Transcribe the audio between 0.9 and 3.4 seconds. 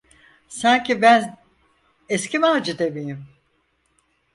ben eski Macide miyim?